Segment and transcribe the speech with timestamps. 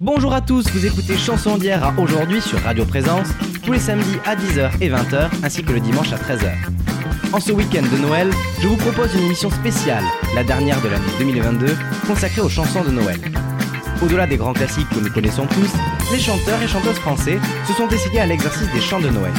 [0.00, 3.28] Bonjour à tous, vous écoutez Chanson d'hier à aujourd'hui sur Radio Présence,
[3.62, 6.50] tous les samedis à 10h et 20h, ainsi que le dimanche à 13h.
[7.32, 8.28] En ce week-end de Noël,
[8.60, 10.02] je vous propose une émission spéciale,
[10.34, 11.76] la dernière de l'année 2022,
[12.08, 13.20] consacrée aux chansons de Noël.
[14.02, 15.72] Au-delà des grands classiques que nous connaissons tous,
[16.12, 19.32] les chanteurs et chanteuses français se sont décidés à l'exercice des chants de Noël.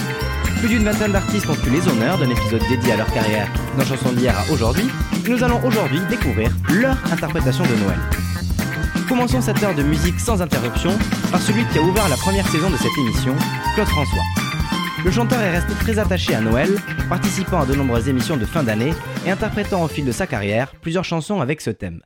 [0.60, 3.84] Plus d'une vingtaine d'artistes ont eu les honneurs d'un épisode dédié à leur carrière dans
[3.84, 4.88] Chanson d'hier à aujourd'hui,
[5.28, 8.00] nous allons aujourd'hui découvrir leur interprétation de Noël.
[9.08, 10.90] Commençons cette heure de musique sans interruption
[11.32, 13.36] par celui qui a ouvert la première saison de cette émission,
[13.76, 14.24] Claude François.
[15.04, 16.70] Le chanteur est resté très attaché à Noël,
[17.08, 20.74] participant à de nombreuses émissions de fin d'année et interprétant au fil de sa carrière
[20.82, 22.02] plusieurs chansons avec ce thème.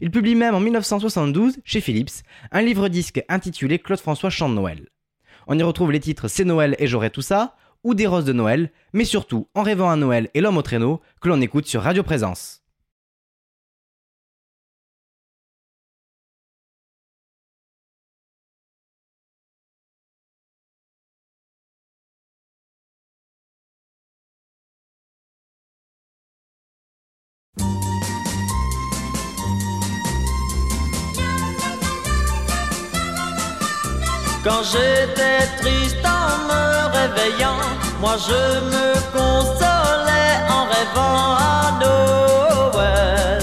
[0.00, 4.88] Il publie même en 1972, chez Philips, un livre-disque intitulé Claude François chante Noël.
[5.48, 8.32] On y retrouve les titres C'est Noël et j'aurai tout ça, ou Des roses de
[8.32, 11.82] Noël, mais surtout En rêvant à Noël et L'homme au traîneau, que l'on écoute sur
[11.82, 12.62] Radio Présence.
[34.48, 36.64] Quand j'étais triste en me
[36.98, 37.60] réveillant,
[38.00, 43.42] moi je me consolais en rêvant à Noël.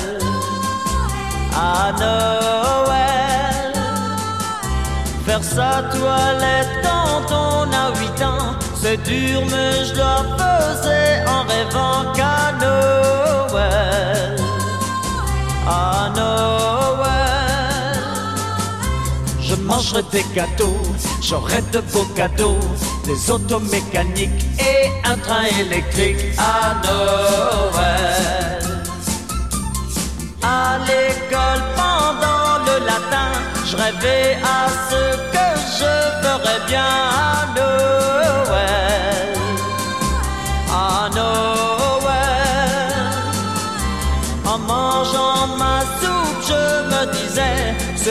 [1.53, 3.73] À Noël.
[5.27, 11.43] Faire sa toilette quand on a huit ans, c'est dur mais je la faisais en
[11.43, 14.35] rêvant qu'à Noël.
[15.67, 17.24] À Noël.
[19.65, 20.77] Mangerai des gâteaux,
[21.21, 22.59] j'aurai de beaux cadeaux,
[23.03, 28.44] des autos mécaniques et un train électrique à Noël.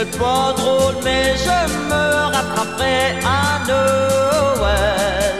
[0.04, 2.04] C'est pas drôle, mais je me
[2.34, 5.36] rattraperai à Noël.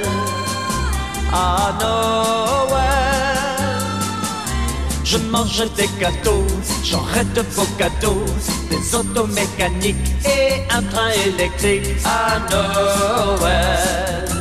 [1.32, 3.38] À Noël.
[5.04, 6.46] Je mangerai des gâteaux,
[6.82, 7.66] j'aurai de beaux
[8.70, 14.33] des autos mécaniques et un train électrique à Noël.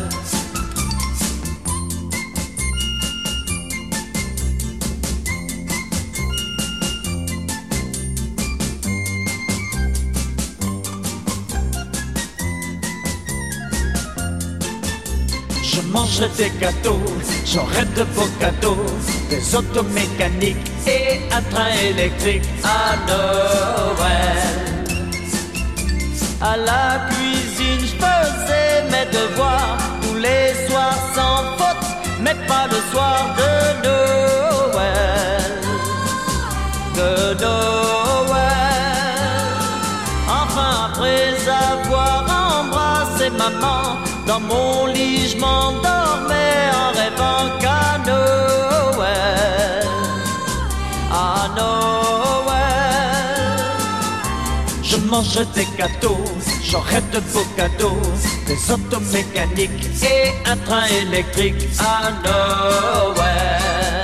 [15.93, 17.05] Mangerai des gâteaux,
[17.45, 18.85] j'aurai de beaux cadeaux,
[19.29, 24.63] des autos mécaniques et un train électrique à Noël.
[26.41, 31.87] À la cuisine, je faisais mes devoirs tous les soirs sans faute,
[32.19, 33.51] mais pas le soir de
[33.87, 35.51] Noël.
[36.99, 37.11] De
[37.45, 38.73] Noël.
[40.41, 41.35] Enfin, après
[41.71, 42.25] avoir
[42.59, 45.37] embrassé maman, dans mon lit, je
[55.03, 56.23] Je mangerai des gâteaux,
[56.63, 58.01] j'aurai de beaux cadeaux,
[58.47, 61.67] des autos mécaniques et un train électrique.
[61.79, 64.02] À Noël.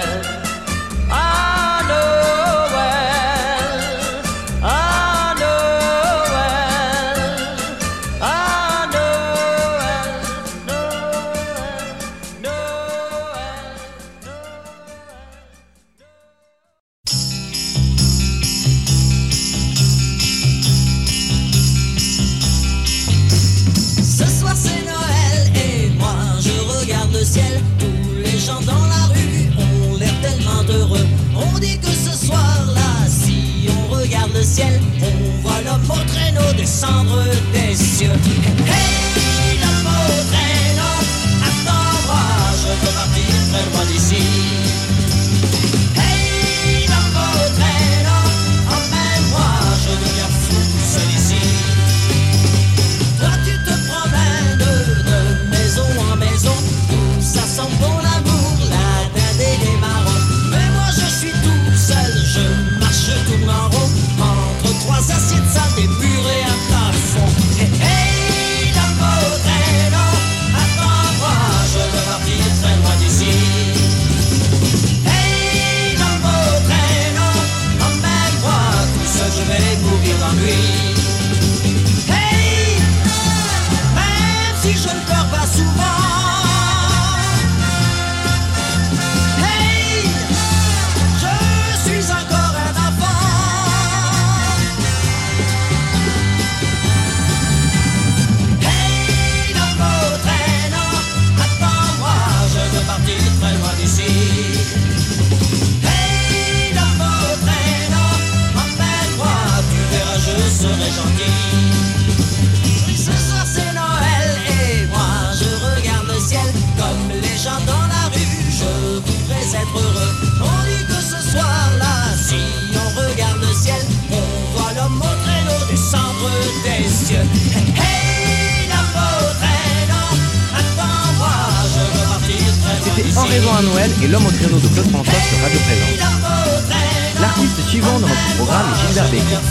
[133.20, 137.20] Pendaison à Noël et L'homme au créneau de Claude François sur Radio Présence.
[137.20, 139.44] L'artiste suivant dans notre programme est Gilbert Bécaud.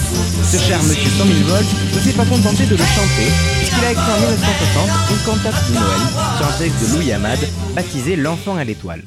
[0.43, 3.29] Ce cher monsieur 100 000 volts ne s'est pas contenté de le chanter,
[3.59, 6.01] puisqu'il a écrit en 1960 une cantate de Noël
[6.39, 7.39] sur un texte de Louis Hamad,
[7.75, 9.05] baptisé L'enfant à l'étoile.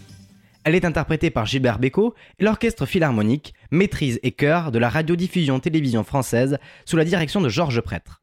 [0.64, 5.60] Elle est interprétée par Gilbert Bécaud et l'orchestre philharmonique, maîtrise et chœur de la radiodiffusion
[5.60, 8.22] télévision française sous la direction de Georges Prêtre.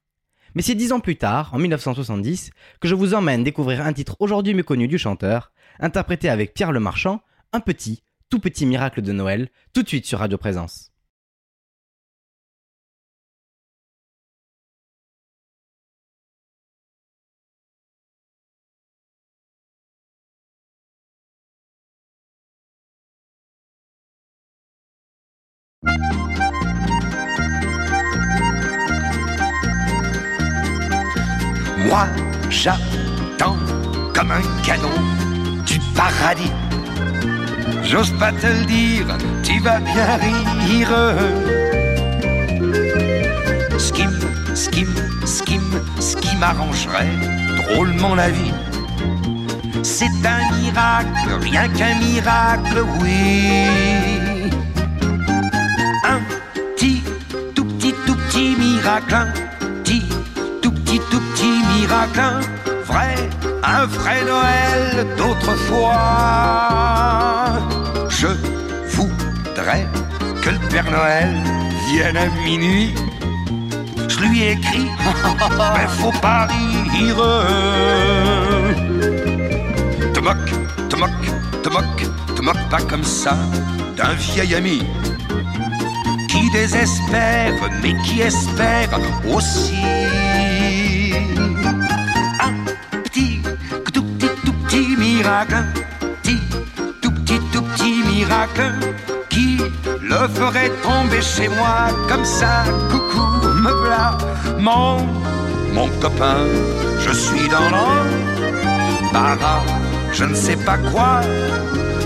[0.54, 2.50] Mais c'est dix ans plus tard, en 1970,
[2.80, 6.80] que je vous emmène découvrir un titre aujourd'hui méconnu du chanteur, interprété avec Pierre Le
[6.80, 7.22] Marchand,
[7.52, 10.92] un petit, tout petit miracle de Noël, tout de suite sur Radio Présence.
[31.88, 32.06] Moi,
[32.50, 33.56] j'attends
[34.12, 34.90] comme un canon
[35.68, 36.52] du paradis.
[37.84, 39.06] J'ose pas te le dire,
[39.42, 40.94] tu vas bien rire.
[43.78, 47.14] Ce qui me, ce m'arrangerait
[47.56, 48.54] drôlement la vie.
[49.82, 54.50] C'est un miracle, rien qu'un miracle, oui.
[56.04, 56.20] Un
[56.76, 57.02] petit,
[57.54, 59.26] tout petit, tout petit miracle, un
[59.82, 60.04] petit,
[60.62, 62.40] tout petit, tout petit miracle, un
[62.84, 63.14] vrai,
[63.64, 65.94] un vrai Noël d'autrefois.
[68.08, 68.28] Je
[68.94, 69.86] voudrais
[70.42, 71.34] que le Père Noël
[71.90, 72.94] vienne à minuit.
[74.08, 74.88] Je lui ai écrit,
[75.74, 77.16] mais faut pas rire.
[80.14, 80.50] Te moque,
[80.88, 81.30] te moque,
[81.62, 83.36] te moque, te moque pas comme ça
[83.96, 84.82] d'un vieil ami
[86.28, 88.88] qui désespère, mais qui espère
[89.26, 89.74] aussi.
[95.28, 95.64] Miracle,
[97.02, 98.72] tout petit, tout petit miracle
[99.28, 99.58] qui
[100.00, 102.64] le ferait tomber chez moi comme ça.
[102.90, 103.26] Coucou,
[103.62, 104.16] me voilà,
[104.58, 105.06] mon,
[105.74, 106.40] mon copain,
[107.00, 109.64] je suis dans l'embarras,
[110.12, 111.20] je ne sais pas quoi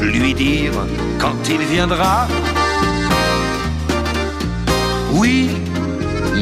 [0.01, 0.73] lui dire
[1.21, 2.27] quand il viendra.
[5.13, 5.51] Oui,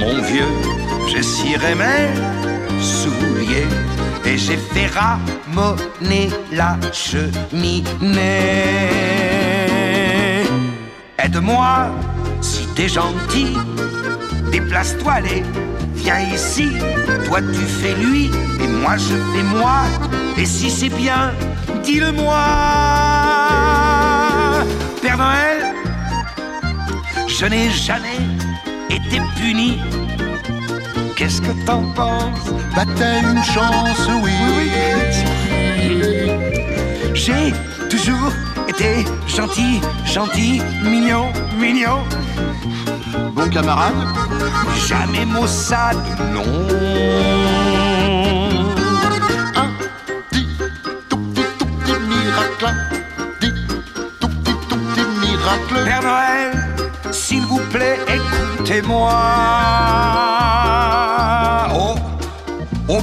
[0.00, 0.53] mon vieux,
[1.23, 2.09] ciré mes
[2.81, 3.19] souliers
[4.31, 8.21] et j'ai fait ramoner la cheminée.
[11.19, 11.91] Aide-moi,
[12.41, 13.56] si t'es gentil,
[14.53, 15.43] déplace-toi, allez,
[15.97, 16.71] viens ici.
[17.27, 18.31] Toi tu fais lui
[18.62, 19.81] et moi je fais moi.
[20.39, 21.32] Et si c'est bien,
[21.82, 22.44] dis-le-moi.
[25.03, 25.75] Père Noël,
[27.27, 28.20] je n'ai jamais
[28.91, 29.81] été puni.
[31.20, 32.48] Qu'est-ce que t'en penses?
[32.74, 34.32] T'as une chance, oui.
[37.12, 37.53] J'ai
[37.91, 38.32] toujours
[38.67, 42.05] été gentil, gentil, mignon, mignon.
[43.34, 43.93] Bon camarade,
[44.89, 45.98] Jamais maussade,
[46.32, 46.43] non.
[49.56, 49.69] un
[50.31, 50.46] petit,
[51.10, 52.72] tout petit, tout petit miracle,
[54.20, 54.31] tout tout
[54.94, 55.84] petit miracle.
[55.84, 56.50] Père Noël,
[57.12, 60.40] s'il vous plaît, écoutez-moi.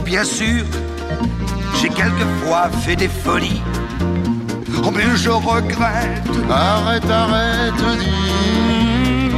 [0.07, 0.63] Bien sûr,
[1.81, 3.61] j'ai quelquefois fait des folies.
[4.81, 6.23] Oh, mais je regrette.
[6.49, 9.33] Arrête, arrête, dis.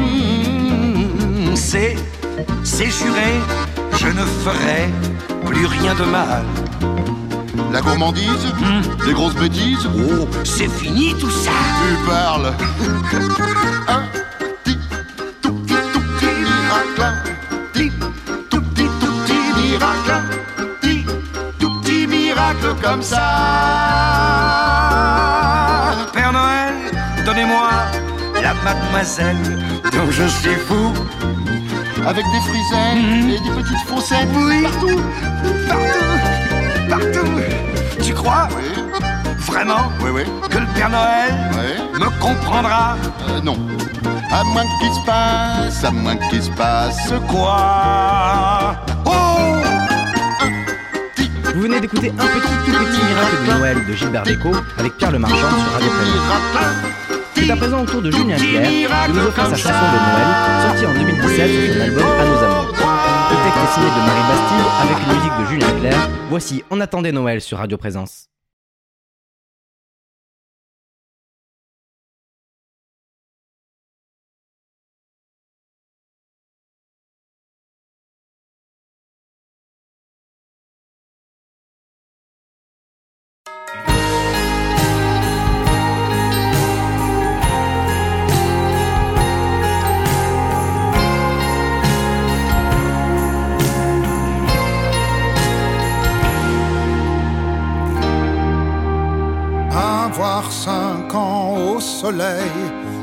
[1.56, 1.96] C'est,
[2.64, 3.42] c'est juré,
[3.98, 4.90] je ne ferai
[5.48, 6.46] plus rien de mal.
[7.74, 8.54] La gourmandise,
[9.08, 9.90] les grosses bêtises.
[9.98, 11.50] Oh, c'est fini tout ça.
[11.82, 12.54] Tu parles.
[22.82, 23.20] comme ça.
[26.14, 26.74] Père Noël,
[27.26, 27.70] donnez-moi
[28.42, 29.38] la mademoiselle
[29.92, 30.94] dont je suis fou.
[32.08, 34.30] Avec des friselles et des petites faussettes.
[34.34, 34.64] Oui.
[34.64, 35.02] Partout.
[35.68, 36.06] Partout,
[36.90, 37.32] partout.
[38.02, 38.84] Tu crois Oui,
[39.46, 40.24] vraiment oui, oui.
[40.50, 42.00] que le Père Noël oui.
[42.00, 42.96] me comprendra
[43.30, 43.58] Euh, non.
[44.32, 48.76] À moins qu'il se passe, à moins qu'il se passe Quoi
[51.60, 55.12] Vous venez d'écouter un petit tout petit miracle de Noël de Gilbert Bécaud avec Pierre
[55.12, 57.20] Le Marchand sur Radio Présence.
[57.36, 60.70] C'est à présent au tour de Julien Clerc de nous offrir sa chanson de Noël,
[60.70, 62.72] sortie en 2017 sur son album À nos amours.
[62.72, 66.10] Le texte est signé de Marie Bastille avec une musique de Julien Clerc.
[66.30, 68.30] Voici On attendait Noël sur Radio Présence.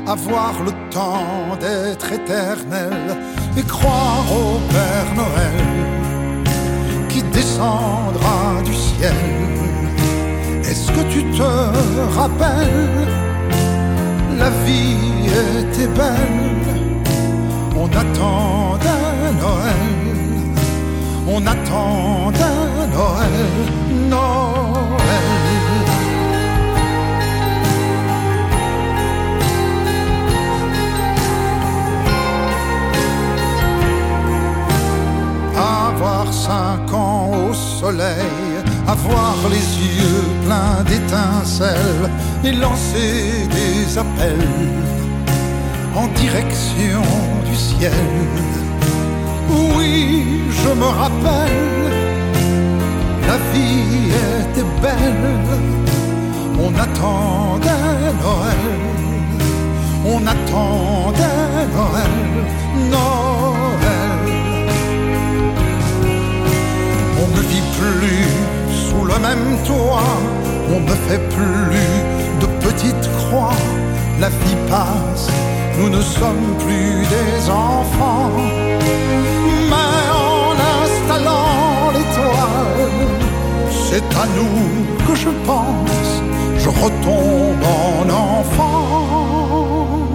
[0.07, 3.17] Avoir le temps d'être éternel
[3.57, 5.59] et croire au Père Noël
[7.09, 9.13] qui descendra du ciel.
[10.63, 11.43] Est-ce que tu te
[12.19, 13.07] rappelles?
[14.37, 15.27] La vie
[15.59, 17.03] était belle,
[17.75, 19.83] on attendait Noël,
[21.27, 23.47] on attendait Noël,
[24.09, 25.36] Noël.
[35.77, 38.53] Avoir cinq ans au soleil,
[38.87, 39.67] avoir les
[39.97, 42.09] yeux pleins d'étincelles
[42.43, 44.49] et lancer des appels
[45.95, 47.01] en direction
[47.49, 47.91] du ciel.
[49.75, 51.91] Oui, je me rappelle,
[53.29, 55.37] la vie était belle,
[56.65, 58.65] on attendait Noël,
[60.05, 62.15] on attendait Noël,
[62.91, 63.96] Noël.
[67.37, 68.27] Ne vit plus
[68.85, 70.13] sous le même toit,
[70.75, 71.85] on ne fait plus
[72.41, 73.57] de petites croix.
[74.19, 75.27] La vie passe,
[75.77, 78.31] nous ne sommes plus des enfants.
[79.71, 80.53] Mais en
[80.83, 83.01] installant l'étoile,
[83.87, 84.59] c'est à nous
[85.05, 86.09] que je pense,
[86.57, 90.06] je retombe en enfance.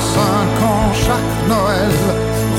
[0.00, 1.94] Cinq ans chaque Noël,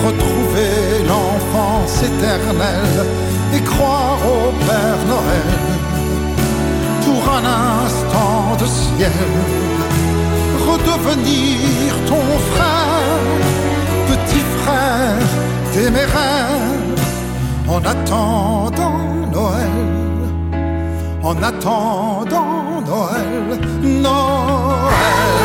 [0.05, 3.05] retrouver l'enfance éternelle
[3.53, 5.51] et croire au Père Noël
[7.05, 7.45] pour un
[7.85, 9.11] instant de ciel,
[10.67, 13.19] redevenir ton frère,
[14.07, 15.27] petit frère
[15.73, 16.75] téméraire,
[17.67, 19.01] en attendant
[19.31, 19.77] Noël,
[21.23, 25.44] en attendant Noël, Noël.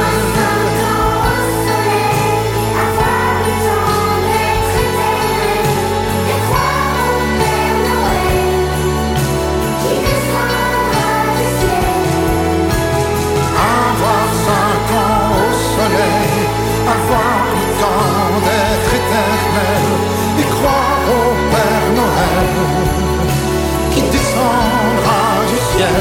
[23.94, 25.20] Qui descendra
[25.50, 26.00] du ciel,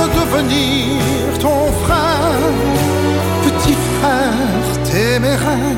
[0.00, 2.40] redevenir ton frère,
[3.44, 5.76] petit frère téméraire.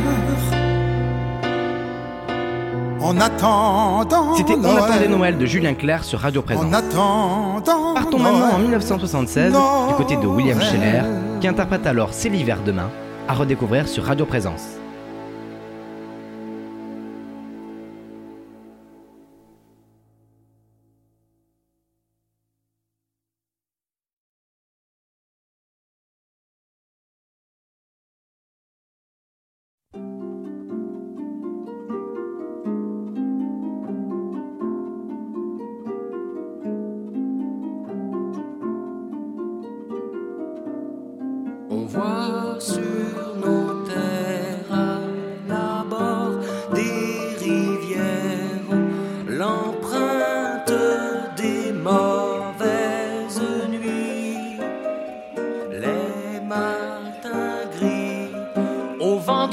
[3.01, 6.65] En attendant C'était On attendait Noël de Julien Clerc sur Radio Présence.
[6.65, 8.33] en attendant Partons Noël.
[8.33, 10.59] maintenant en 1976 du côté de William.
[10.59, 11.03] Scheller
[11.41, 12.89] qui interprète alors C'est l'hiver demain
[13.29, 14.63] à redécouvrir sur Radio Présence.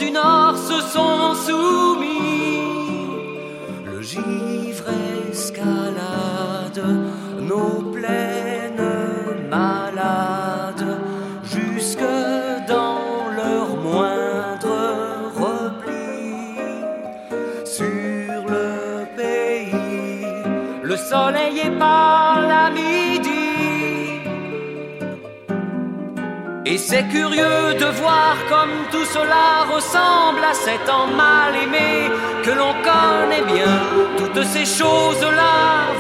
[0.02, 2.60] Du nord se sont soumis.
[3.86, 4.02] Le
[26.92, 32.12] c'est curieux de voir comme tout cela ressemble à cet an mal aimé
[32.44, 33.76] que l'on connaît bien.
[34.18, 35.56] Toutes ces choses-là,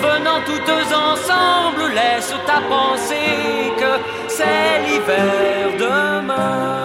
[0.07, 3.91] venant toutes ensemble, laissent à penser que
[4.27, 6.81] c'est l'hiver demain.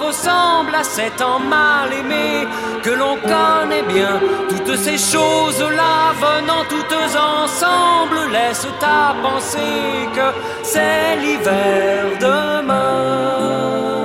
[0.00, 2.46] Ressemble à cet an mal aimé
[2.82, 4.20] que l'on connaît bien.
[4.48, 6.84] Toutes ces choses-là venant toutes
[7.16, 10.28] ensemble laissent à penser que
[10.62, 14.03] c'est l'hiver demain.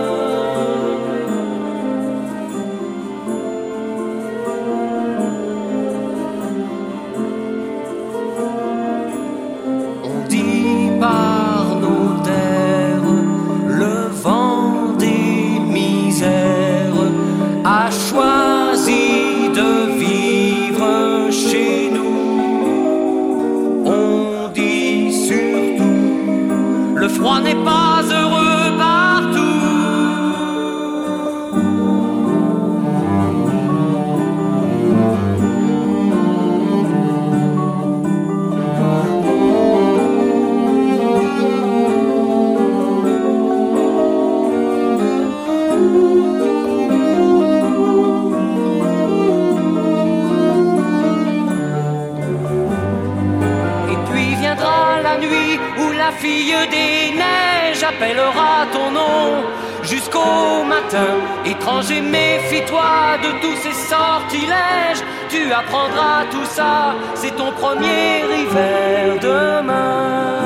[56.19, 59.43] Fille des neiges appellera ton nom
[59.83, 61.11] jusqu'au matin.
[61.45, 65.01] Étranger, méfie-toi de tous ces sortilèges.
[65.29, 70.39] Tu apprendras tout ça, c'est ton premier hiver demain.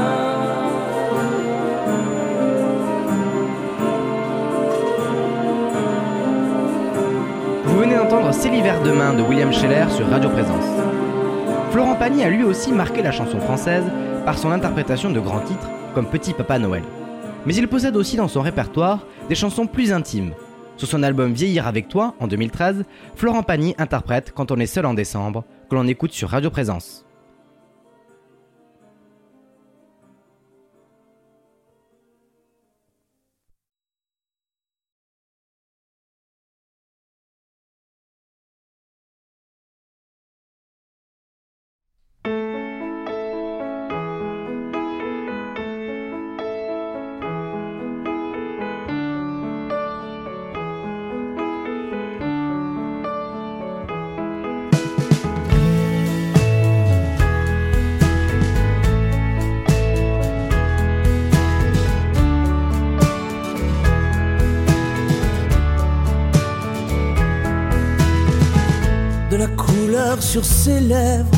[7.66, 10.66] Vous venez d'entendre C'est l'hiver demain de William Scheller sur Radio Présence.
[11.72, 13.86] Florent Pagny a lui aussi marqué la chanson française
[14.26, 16.84] par son interprétation de grands titres comme Petit Papa Noël.
[17.46, 20.34] Mais il possède aussi dans son répertoire des chansons plus intimes.
[20.78, 24.86] Sur son album Vieillir avec toi en 2013, Florent Pagny interprète Quand on est seul
[24.86, 27.06] en décembre, que l'on écoute sur Radio Présence.
[70.21, 71.30] Sur ses lèvres,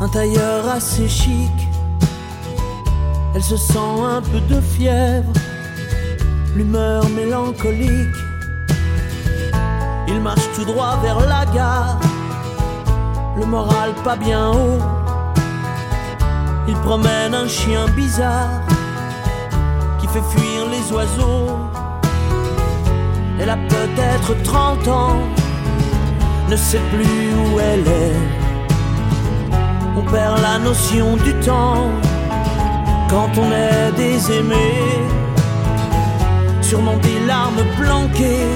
[0.00, 1.52] un tailleur assez chic.
[3.34, 5.32] Elle se sent un peu de fièvre,
[6.54, 8.18] l'humeur mélancolique.
[10.08, 12.00] Il marche tout droit vers la gare,
[13.36, 14.82] le moral pas bien haut.
[16.66, 18.60] Il promène un chien bizarre
[20.00, 21.56] qui fait fuir les oiseaux.
[23.40, 25.37] Elle a peut-être 30 ans
[26.48, 28.16] ne sait plus où elle est.
[29.96, 31.90] On perd la notion du temps
[33.10, 34.98] quand on est des aimés.
[36.62, 38.54] Sûrement des larmes planquées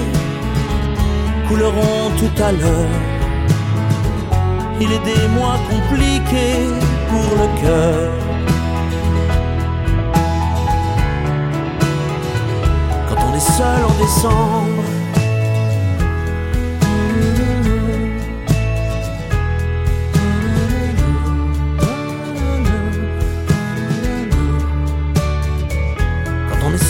[1.47, 2.95] couleront tout à l'heure.
[4.81, 6.65] Il est des mois compliqués
[7.09, 8.11] pour le cœur.
[13.09, 14.82] Quand on est seul en décembre.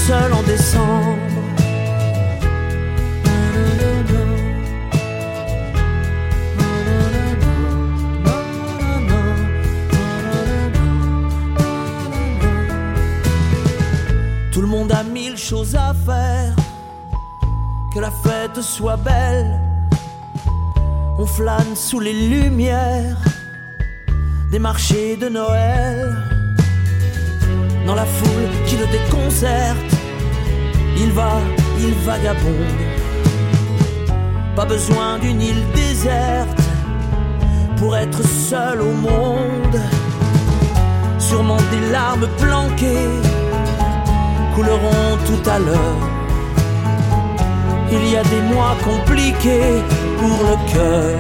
[0.08, 1.18] Seul en décembre.
[14.52, 16.56] Tout le monde a mille choses à faire,
[17.94, 19.60] que la fête soit belle.
[21.18, 23.22] On flâne sous les lumières
[24.52, 26.14] des marchés de Noël
[27.88, 29.93] dans la foule qui le déconcerte.
[30.96, 31.34] Il va,
[31.80, 32.82] il vagabonde.
[34.56, 36.62] Pas besoin d'une île déserte
[37.78, 39.80] pour être seul au monde.
[41.18, 43.10] Sûrement des larmes planquées
[44.56, 46.10] couleront tout à l'heure.
[47.92, 49.82] Il y a des mois compliqués
[50.20, 51.20] pour le cœur.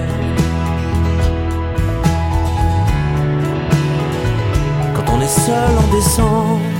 [4.95, 6.72] Quand on est seul en décembre.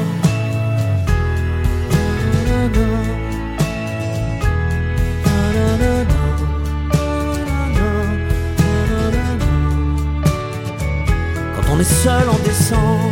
[11.74, 13.12] On est seul en décembre.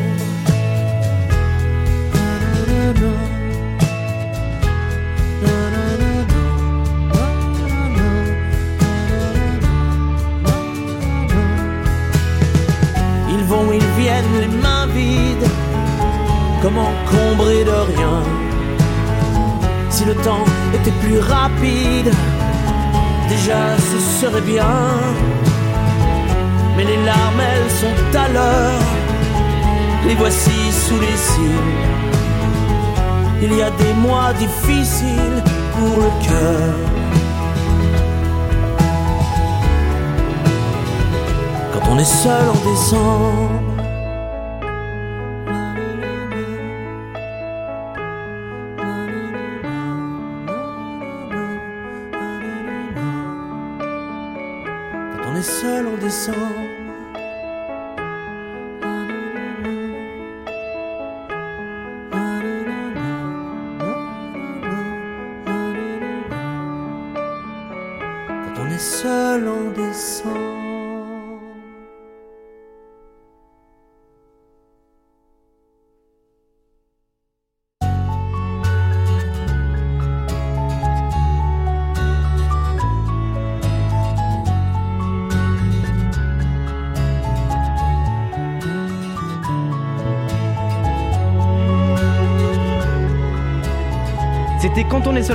[13.30, 15.50] Ils vont, ils viennent les mains vides,
[16.62, 18.24] comme encombrés de rien.
[19.90, 22.12] Si le temps était plus rapide,
[23.28, 24.66] déjà ce serait bien.
[26.82, 28.82] Mais les larmes, elles sont à l'heure,
[30.08, 31.52] les voici sous les cils.
[33.44, 36.74] Il y a des mois difficiles pour le cœur.
[41.74, 43.62] Quand on est seul en décembre.
[55.12, 56.71] Quand on est seul en décembre.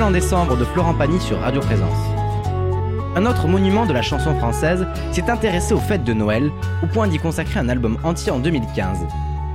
[0.02, 1.96] En décembre de Florent Pagny sur Radio Présence.
[3.14, 6.50] Un autre monument de la chanson française s'est intéressé aux fêtes de Noël,
[6.82, 8.98] au point d'y consacrer un album entier en 2015.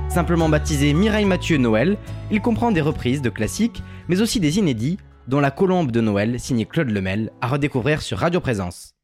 [0.08, 1.96] Simplement baptisé Mireille Mathieu Noël,
[2.32, 6.40] il comprend des reprises de classiques, mais aussi des inédits, dont La Colombe de Noël,
[6.40, 8.94] signé Claude Lemel, à redécouvrir sur Radio Présence.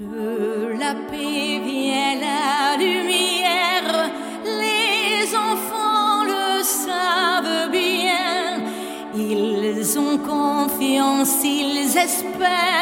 [0.00, 4.12] De la paix vient la lumière,
[4.44, 8.62] les enfants le savent bien.
[9.16, 12.77] Ils ont confiance, ils espèrent,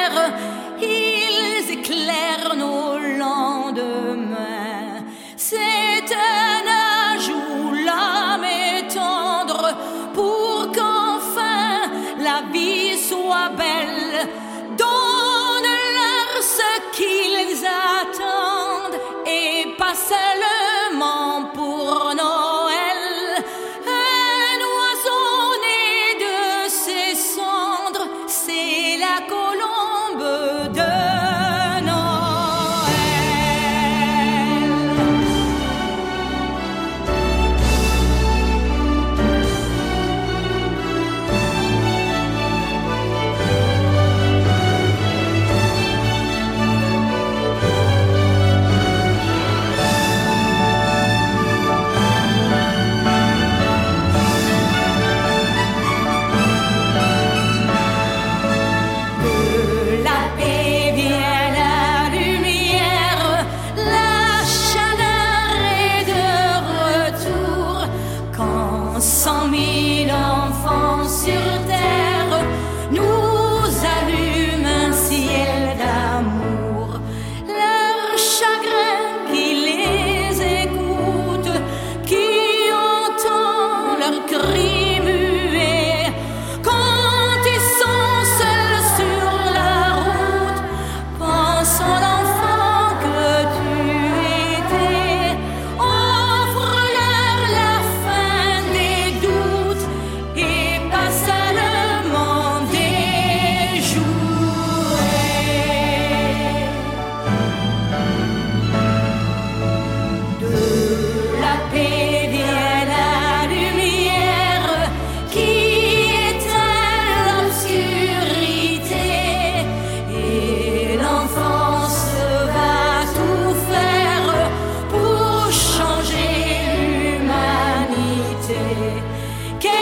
[129.59, 129.73] Quelle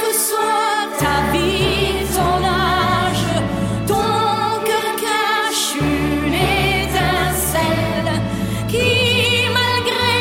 [0.00, 3.26] que soit ta vie, ton âge,
[3.86, 4.10] ton
[4.64, 8.12] cœur cache une étincelle
[8.68, 8.90] qui,
[9.58, 10.14] malgré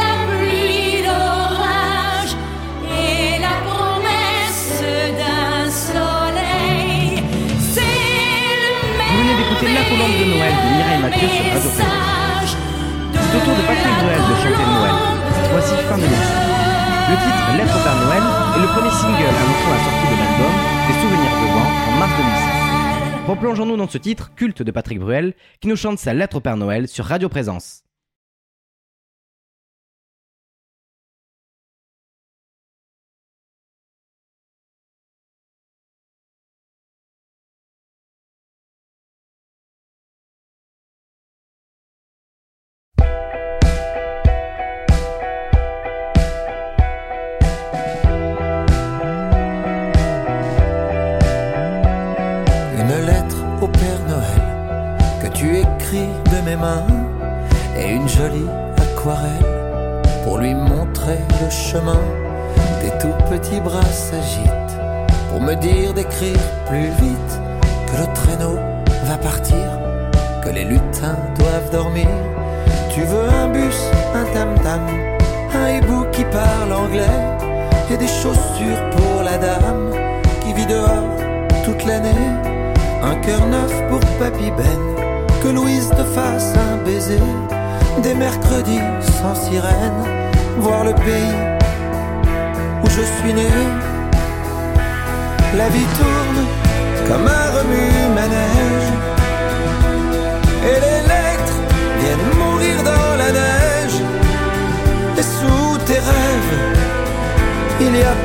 [0.00, 2.32] la pluie d'orage
[2.86, 4.78] et la promesse
[5.18, 7.22] d'un soleil,
[7.74, 7.98] c'est
[8.62, 9.20] le même
[11.52, 12.52] message.
[13.12, 16.29] C'est autour de la planète de Noël
[17.10, 18.22] au Père Noël
[18.56, 20.52] est le premier single annonçant la sortie de l'album
[20.86, 23.28] Des souvenirs de vent en mars 2006.
[23.28, 26.56] Replongeons-nous dans ce titre culte de Patrick Bruel qui nous chante sa lettre au Père
[26.56, 27.82] Noël sur Radio Présence.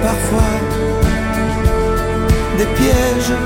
[0.01, 0.55] Parfois
[2.57, 3.37] des pièges.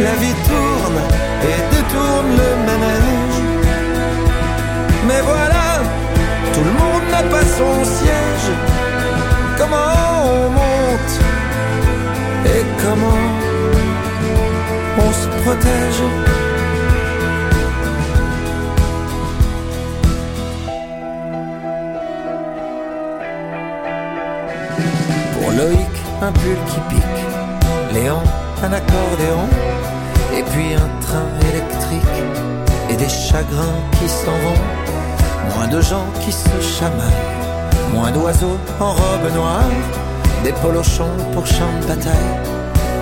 [0.00, 1.00] La vie tourne
[1.48, 3.40] et détourne le manège.
[5.06, 5.66] Mais voilà,
[6.52, 8.50] tout le monde n'a pas son siège.
[9.58, 9.92] Comment
[10.24, 11.14] on monte
[12.46, 13.24] et comment
[14.98, 16.47] on se protège?
[26.22, 27.24] Un pull qui pique.
[27.92, 28.22] Léon,
[28.62, 29.44] un accordéon.
[30.36, 32.18] Et puis un train électrique.
[32.90, 34.62] Et des chagrins qui s'en vont.
[35.54, 37.26] Moins de gens qui se chamaillent.
[37.94, 39.70] Moins d'oiseaux en robe noire.
[40.44, 42.32] Des polochons pour champ de bataille.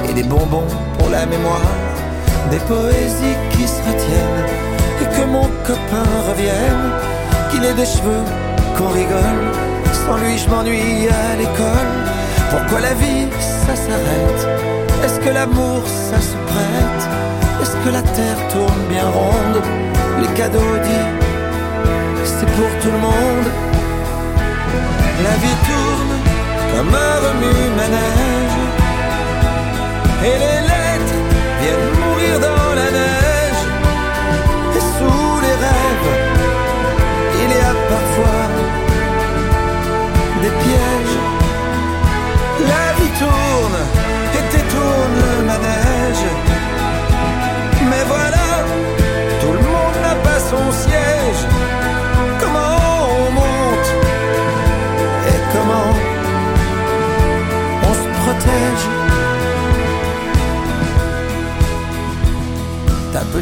[0.09, 1.72] Et des bonbons pour la mémoire.
[2.50, 4.44] Des poésies qui se retiennent.
[5.00, 6.90] Et que mon copain revienne.
[7.50, 8.24] Qu'il ait des cheveux,
[8.76, 9.42] qu'on rigole.
[9.92, 12.15] Sans lui, je m'ennuie à l'école.
[12.57, 14.42] Pourquoi la vie, ça s'arrête
[15.05, 17.03] Est-ce que l'amour, ça se prête
[17.61, 19.61] Est-ce que la terre tourne bien ronde
[20.23, 21.12] Les cadeaux dits,
[22.25, 23.49] c'est pour tout le monde.
[25.23, 26.14] La vie tourne
[26.73, 28.59] comme un remue-manège.
[30.25, 30.86] Et les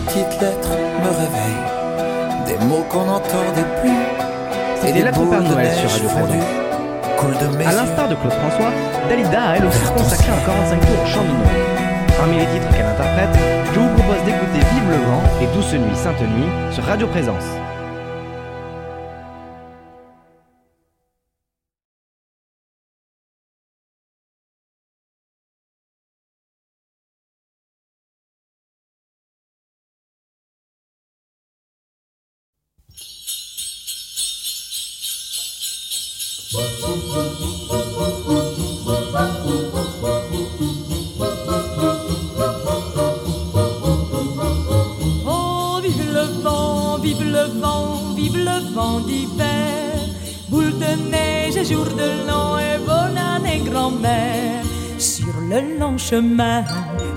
[0.05, 0.71] Ta petite lettre
[1.03, 2.47] me réveille.
[2.47, 4.89] Des mots qu'on n'entendait plus.
[4.89, 6.39] Et des Lettres au Père Noël sur Radio
[7.57, 8.71] mes À l'instar de Claude François,
[9.09, 12.17] Dalida a elle aussi consacré un 45 tours au chant de Noël.
[12.19, 13.31] Parmi les titres qu'elle interprète,
[13.73, 17.45] je vous propose d'écouter Vive le vent et Douce nuit, Sainte nuit sur Radio Présence.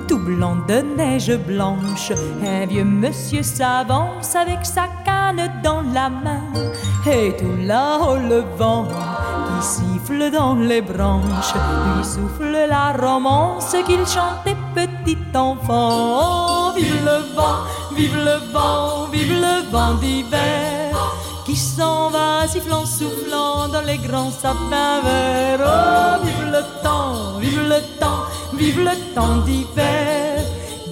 [0.08, 2.12] Tout blanc de neige blanche,
[2.44, 6.42] un vieux monsieur s'avance avec sa canne dans la main.
[7.06, 11.54] Et tout là-haut le vent qui siffle dans les branches,
[11.96, 16.70] lui souffle la romance qu'il chantait petit enfant.
[16.70, 20.88] Oh, vive le vent, vive le vent, vive le vent d'hiver
[21.48, 25.62] qui s'en va sifflant, soufflant dans les grands sapins verts.
[25.66, 28.24] Oh, vive le temps, vive le temps,
[28.58, 30.44] vive le temps d'hiver.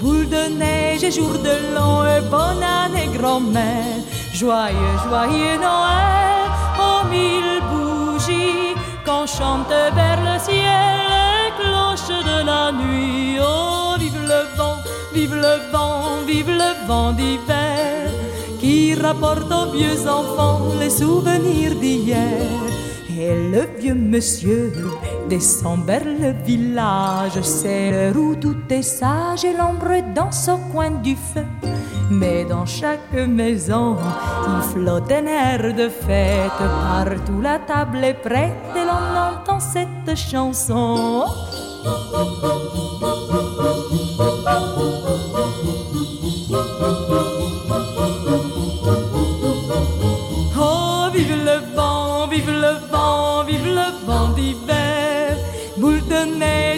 [0.01, 3.99] Boule de neige et jour de l'an et bonne année grand-mère.
[4.33, 6.49] Joyeux, joyeux Noël,
[6.85, 8.75] aux mille bougies,
[9.05, 13.37] quand chante vers le ciel les cloches de la nuit.
[13.41, 14.77] Oh, vive le vent,
[15.13, 18.11] vive le vent, vive le vent d'hiver
[18.59, 22.65] qui rapporte aux vieux enfants les souvenirs d'hier.
[23.17, 24.73] Et le vieux monsieur
[25.29, 30.91] descend vers le village, c'est l'heure où tout est sage et l'ombre danse au coin
[30.91, 31.45] du feu.
[32.11, 33.95] Mais dans chaque maison,
[34.47, 36.51] il flotte un air de fête.
[36.59, 41.23] Partout la table est prête et l'on entend cette chanson.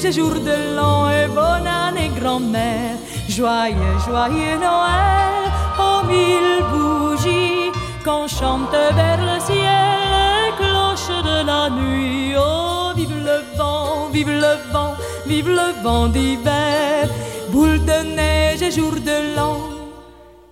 [0.07, 2.97] Neige et jour de l'an et bonne année grand-mère.
[3.27, 7.71] Joyeux, joyeux Noël, aux mille bougies
[8.03, 12.33] qu'on chante vers le ciel les cloches de la nuit.
[12.37, 14.93] Oh, vive le vent, vive le vent,
[15.25, 17.09] vive le vent d'hiver.
[17.49, 19.57] Boule de neige et jour de l'an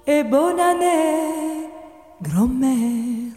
[0.07, 1.69] et bonne année,
[2.21, 3.35] grand-mère.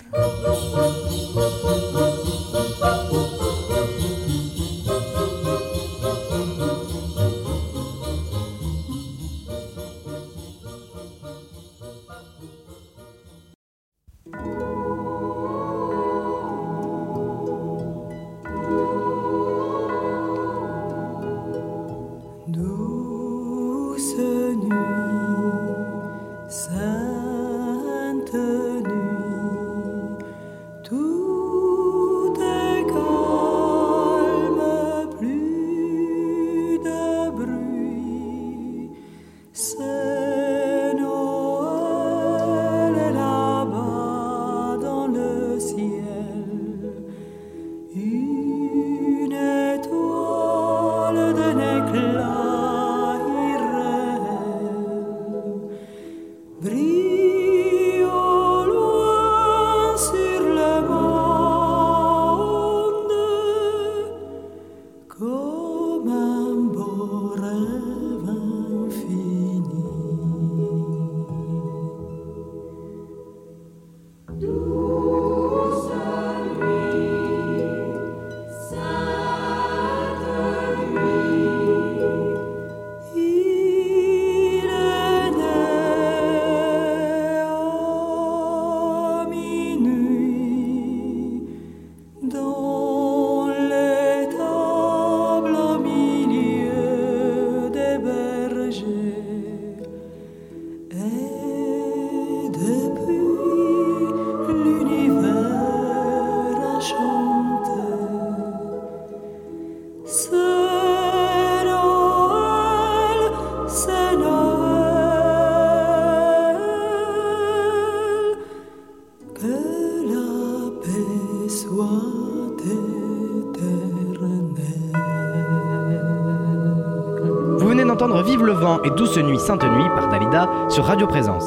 [128.84, 131.44] Et Douce nuit, Sainte nuit par Dalida sur Radio Présence.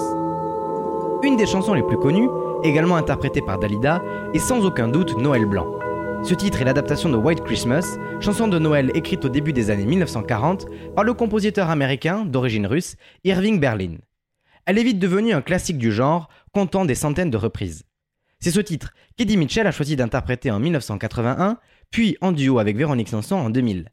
[1.24, 2.30] Une des chansons les plus connues,
[2.64, 4.02] également interprétée par Dalida,
[4.34, 5.68] est sans aucun doute Noël blanc.
[6.24, 9.86] Ce titre est l'adaptation de White Christmas, chanson de Noël écrite au début des années
[9.86, 10.66] 1940
[10.96, 13.98] par le compositeur américain d'origine russe Irving Berlin.
[14.66, 17.84] Elle est vite devenue un classique du genre, comptant des centaines de reprises.
[18.40, 21.58] C'est ce titre qu'Eddie Mitchell a choisi d'interpréter en 1981,
[21.92, 23.90] puis en duo avec Véronique Sanson en 2000.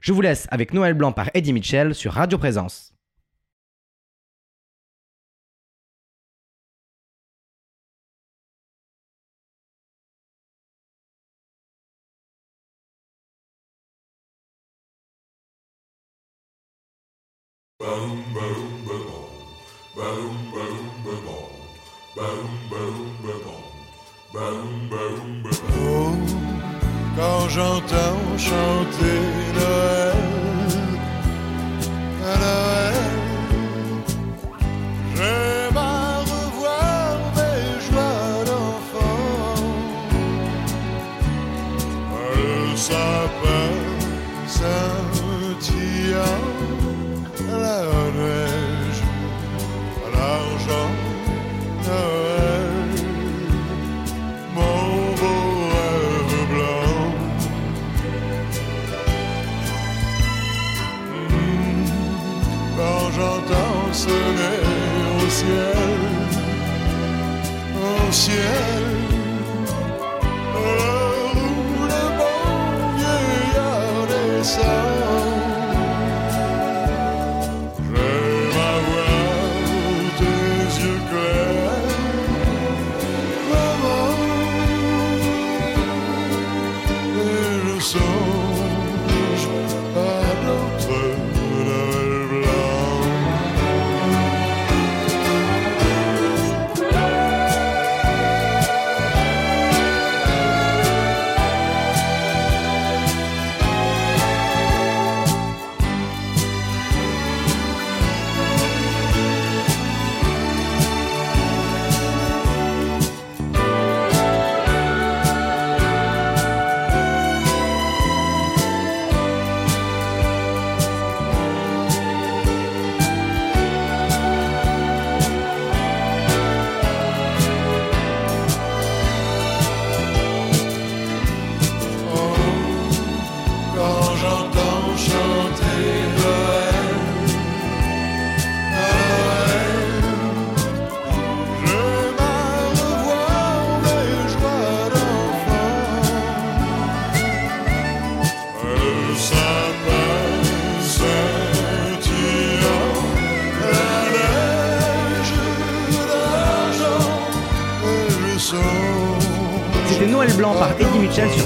[0.00, 2.89] Je vous laisse avec Noël Blanc par Eddie Mitchell sur Radio Présence.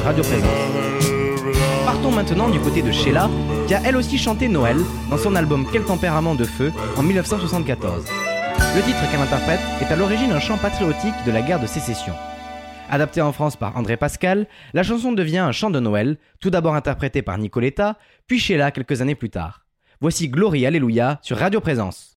[0.05, 0.51] Radio Présence.
[1.87, 3.31] Partons maintenant du côté de Sheila,
[3.67, 4.77] qui a elle aussi chanté Noël
[5.09, 8.05] dans son album Quel tempérament de feu en 1974.
[8.77, 12.13] Le titre qu'elle interprète est à l'origine un chant patriotique de la guerre de sécession.
[12.91, 16.75] Adapté en France par André Pascal, la chanson devient un chant de Noël, tout d'abord
[16.75, 17.97] interprété par Nicoletta,
[18.27, 19.65] puis Sheila quelques années plus tard.
[20.03, 22.14] Voici Glory Alléluia sur Radio Présence.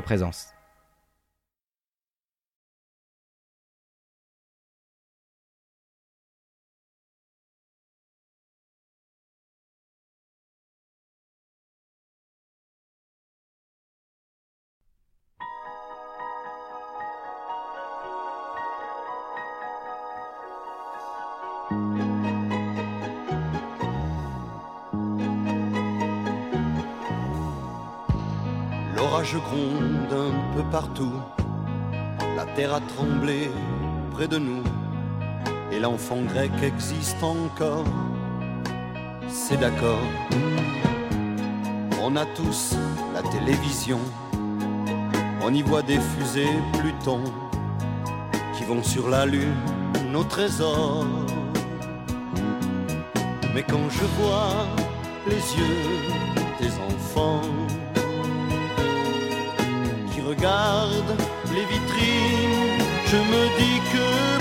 [0.00, 0.54] Présence.
[32.62, 33.50] Terre a tremblé
[34.12, 34.62] près de nous,
[35.72, 37.84] et l'enfant grec existe encore,
[39.28, 40.06] c'est d'accord.
[42.00, 42.76] On a tous
[43.14, 43.98] la télévision,
[45.42, 47.24] on y voit des fusées Pluton
[48.54, 49.62] qui vont sur la lune,
[50.12, 51.04] nos trésors.
[53.54, 54.54] Mais quand je vois
[55.26, 55.88] les yeux
[56.60, 57.42] des enfants
[60.12, 61.16] qui regardent
[61.54, 62.11] les vitrines,
[63.12, 64.31] je me dis que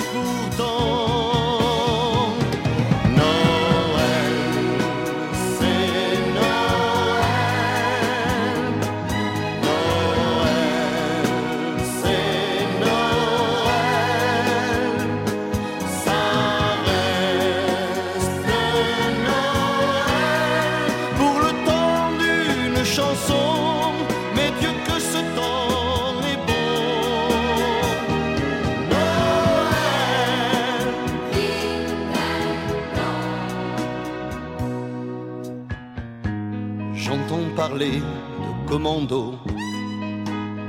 [38.71, 39.35] commando,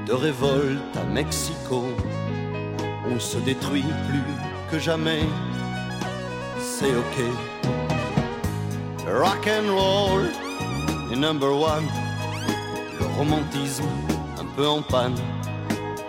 [0.09, 1.84] de révolte à Mexico.
[3.09, 4.24] On se détruit plus
[4.72, 5.20] que jamais,
[6.59, 7.18] c'est ok.
[9.07, 10.24] Rock and roll
[11.12, 11.86] est number one.
[12.98, 13.84] Le romantisme
[14.40, 15.14] un peu en panne.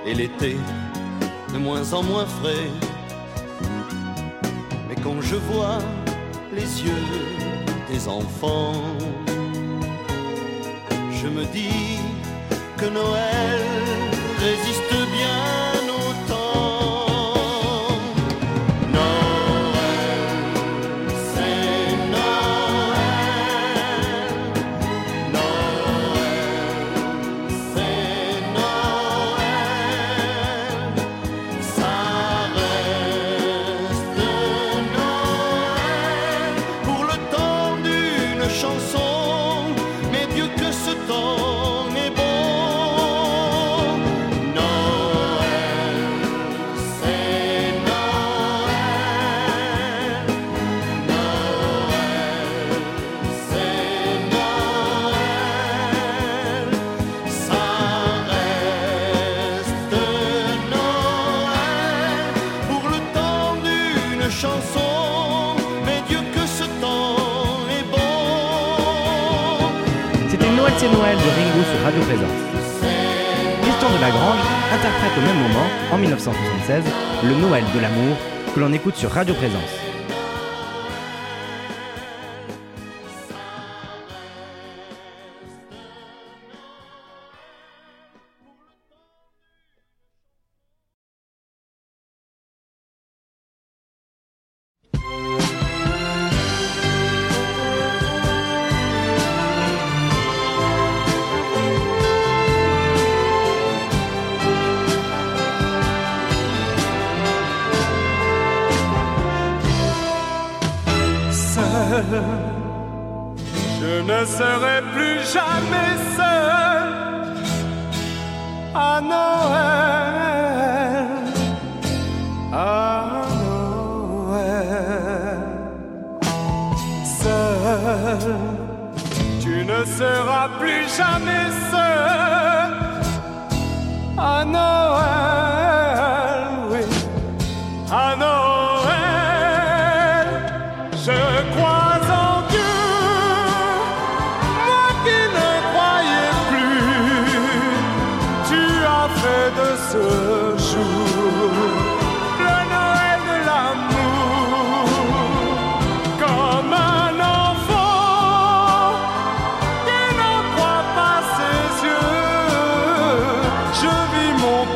[0.04, 0.58] Et l'été
[1.54, 2.72] de moins en moins frais.
[4.90, 5.78] Mais quand je vois
[6.56, 7.06] les yeux
[7.88, 8.74] des enfants,
[11.24, 12.00] je me dis
[12.78, 13.73] que Noël
[76.24, 76.84] 1976,
[77.24, 78.16] le Noël de l'amour
[78.56, 79.83] que l'on écoute sur Radio Présence.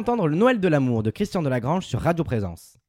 [0.09, 2.79] d'entendre le Noël de l'amour de Christian Delagrange sur Radio Présence.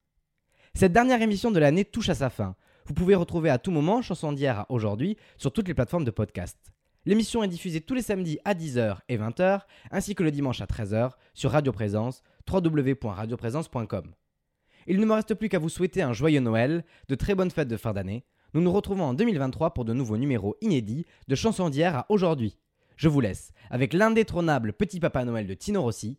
[0.72, 2.56] Cette dernière émission de l'année touche à sa fin.
[2.86, 6.10] Vous pouvez retrouver à tout moment Chanson d'hier à aujourd'hui sur toutes les plateformes de
[6.10, 6.56] podcast.
[7.04, 10.64] L'émission est diffusée tous les samedis à 10h et 20h, ainsi que le dimanche à
[10.64, 14.14] 13h sur Radio Présence, www.radioprésence.com.
[14.86, 17.68] Il ne me reste plus qu'à vous souhaiter un joyeux Noël, de très bonnes fêtes
[17.68, 18.24] de fin d'année.
[18.54, 22.56] Nous nous retrouvons en 2023 pour de nouveaux numéros inédits de Chansons d'hier à aujourd'hui.
[22.96, 26.18] Je vous laisse avec l'indétrônable Petit Papa Noël de Tino Rossi.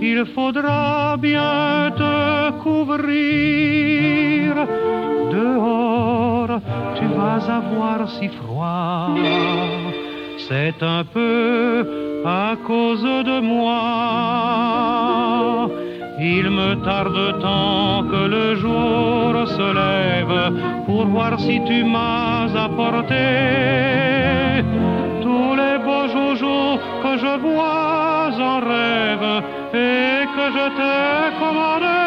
[0.00, 4.54] il faudra bien te couvrir.
[5.32, 6.60] Dehors,
[6.96, 9.14] tu vas avoir si froid.
[10.48, 13.78] C'est un peu à cause de moi.
[16.20, 20.52] Il me tarde tant que le jour se lève
[20.86, 23.24] pour voir si tu m'as apporté
[25.22, 25.77] tous les
[27.08, 29.28] que je vois en rêve
[29.72, 32.00] et que je t'ai commandé.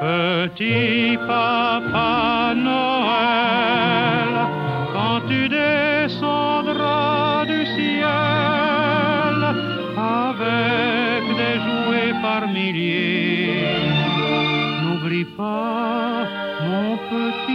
[0.00, 4.32] Petit papa Noël,
[4.94, 9.38] quand tu descendras du ciel
[10.18, 13.78] avec des jouets par milliers,
[14.82, 16.24] n'oublie pas
[16.66, 17.51] mon petit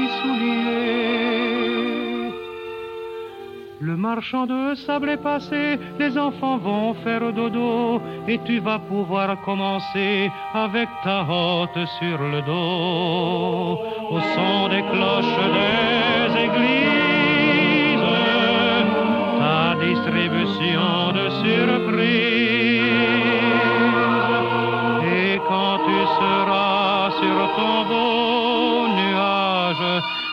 [3.98, 10.32] marchand de sable est passé, les enfants vont faire dodo et tu vas pouvoir commencer
[10.54, 13.80] avec ta hotte sur le dos
[14.12, 18.06] au son des cloches des églises,
[19.40, 22.37] ta distribution de surprises.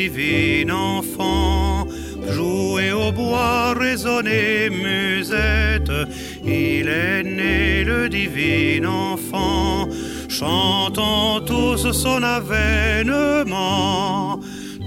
[0.00, 1.86] divin enfant,
[2.30, 5.92] jouer au bois, résonner musette.
[6.42, 9.86] Il est né le divin enfant,
[10.28, 13.80] chantons tous son avènement.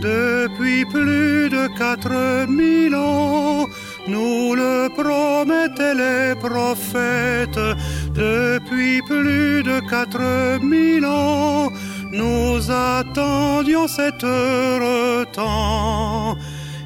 [0.02, 3.68] Depuis plus de quatre mille ans,
[4.08, 7.68] nous le promettaient les prophètes.
[8.14, 11.70] Depuis plus de quatre mille ans,
[12.14, 16.38] nous attendions cet heureux temps.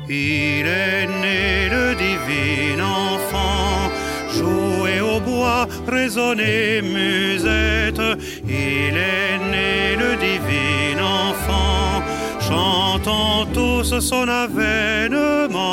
[0.09, 3.91] Il est né le divin enfant,
[4.33, 8.01] jouer au bois, résonner musette.
[8.47, 12.01] Il est né le divin enfant,
[12.39, 15.67] chantons tous son avènement.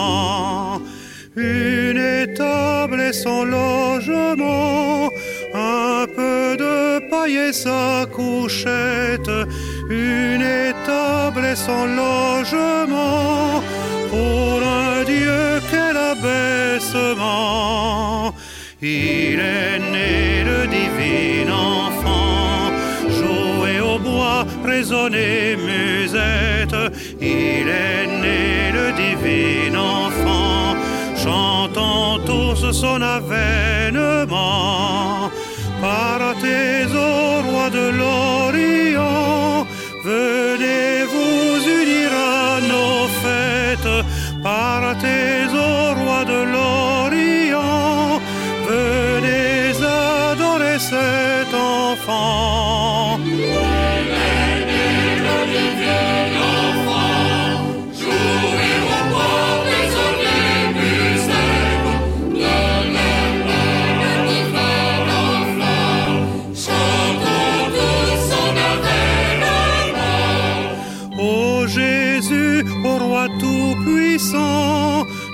[1.37, 4.94] Une étable et son logement,
[7.27, 9.31] et sa couchette,
[9.89, 13.63] une étable et son logement,
[14.11, 17.25] pour un Dieu quel abaissement.
[18.83, 22.71] Il est né le divin enfant,
[23.09, 26.77] jouer au bois, résonner musette.
[27.21, 30.77] Il est né le divin enfant,
[31.17, 33.65] chantons tous son avènement.
[35.85, 39.67] Partez au roi de l'Orient,
[40.03, 41.04] venez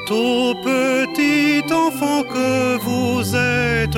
[0.06, 3.96] tout petit enfant que vous êtes,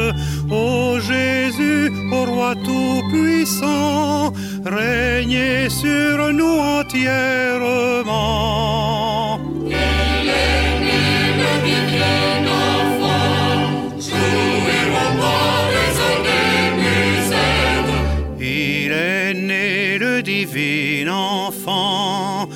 [0.51, 4.33] ô Jésus, ô roi tout-puissant,
[4.65, 7.33] régnez sur nous entièrement.
[18.39, 22.49] Il est né le divin enfant,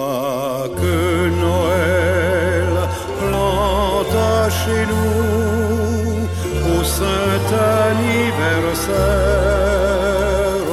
[0.00, 2.72] Que Noël
[3.18, 6.24] planta chez nous
[6.72, 7.48] au saint
[7.86, 10.68] anniversaire.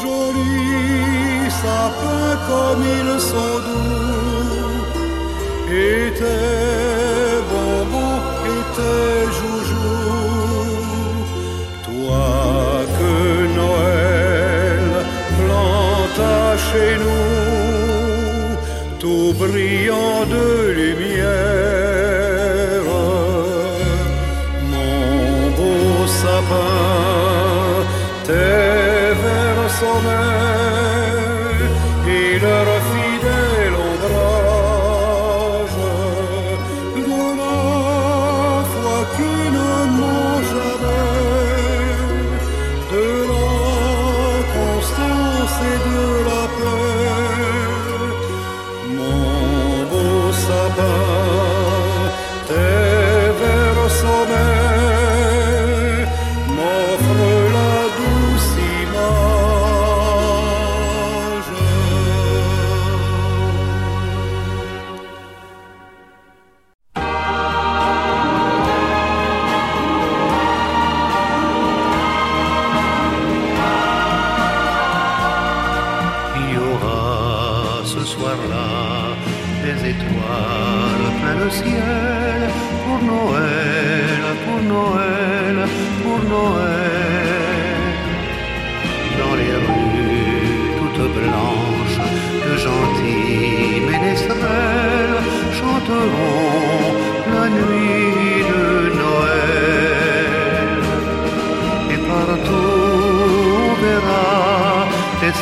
[0.00, 4.86] Joli sapin comme ils sont doux,
[5.72, 6.04] et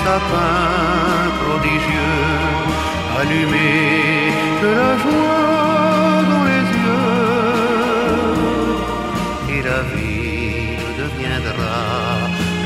[0.00, 2.28] des sapins prodigieux
[3.20, 4.32] allumés
[4.62, 7.16] de la joie dans les yeux.
[9.54, 11.80] Et la ville deviendra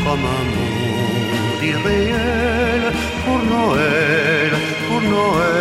[0.04, 2.82] comme un monde irréel
[3.24, 4.52] pour Noël,
[4.88, 5.53] pour Noël,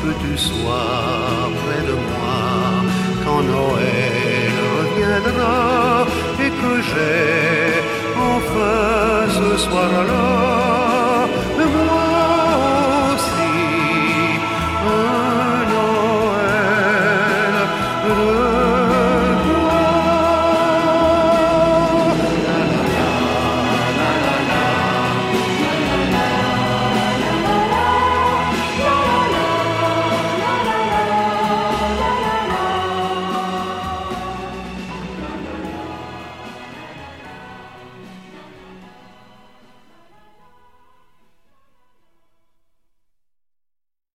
[0.04, 2.42] que tu sois près de moi
[3.24, 6.06] quand Noël reviendra
[6.46, 7.74] et que j'ai
[8.34, 10.81] enfin ce soir-là